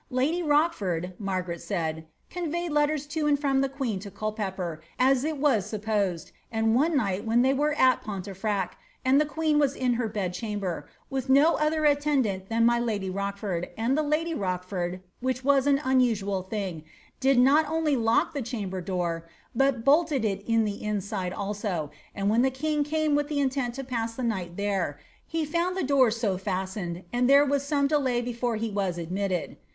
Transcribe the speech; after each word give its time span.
^^ 0.01 0.03
Lady 0.09 0.41
Rochford," 0.41 1.13
Margaret 1.19 1.61
said, 1.61 1.95
^ 2.31 2.33
conveyed 2.33 2.71
letters 2.71 3.05
to 3.05 3.27
and 3.27 3.39
from 3.39 3.61
the 3.61 3.69
queen 3.69 3.99
to 3.99 4.09
Culpepper, 4.09 4.81
as 4.97 5.23
it 5.23 5.37
was 5.37 5.67
sup 5.67 5.83
posed, 5.83 6.31
and 6.51 6.73
one 6.73 6.97
night 6.97 7.23
when 7.23 7.43
they 7.43 7.53
were 7.53 7.73
at 7.73 8.01
Pontefract, 8.01 8.77
and 9.05 9.21
the 9.21 9.27
queen 9.27 9.59
was 9.59 9.75
in 9.75 9.93
her 10.01 10.09
bed 10.09 10.33
chamber, 10.33 10.89
with 11.11 11.29
no 11.29 11.53
other 11.57 11.85
attendant 11.85 12.49
than 12.49 12.65
my 12.65 12.79
lady 12.79 13.11
Rochford, 13.11 13.69
and 13.77 13.95
the 13.95 14.01
lady 14.01 14.33
Rochford 14.33 15.01
(which 15.19 15.43
was 15.43 15.67
an 15.67 15.79
unusual 15.83 16.41
thing) 16.41 16.83
did 17.19 17.37
not 17.37 17.69
only 17.69 17.95
lock 17.95 18.33
the 18.33 18.41
chamber 18.41 18.81
door, 18.81 19.27
but 19.53 19.85
bolted 19.85 20.25
it 20.25 20.41
in 20.47 20.65
the 20.65 20.81
inside 20.81 21.31
also, 21.31 21.91
and 22.15 22.27
when 22.27 22.41
the 22.41 22.49
king 22.49 22.83
CMBe 22.83 23.13
with 23.15 23.27
the 23.27 23.39
intent 23.39 23.75
to 23.75 23.83
pass 23.83 24.15
the 24.15 24.23
night 24.23 24.57
there, 24.57 24.99
he 25.27 25.45
found 25.45 25.77
the 25.77 25.83
door 25.83 26.09
so 26.09 26.39
fast 26.39 26.75
ened, 26.75 27.03
and 27.13 27.29
there 27.29 27.45
was 27.45 27.61
some 27.61 27.85
delay 27.85 28.19
before 28.19 28.55
he 28.55 28.71
was 28.71 28.97
admitted." 28.97 29.57